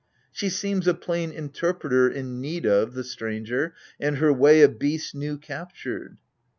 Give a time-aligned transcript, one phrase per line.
[0.31, 3.75] She seems a plain interpreter in need of, The stranger!
[3.99, 6.17] and her way— a beast's new captured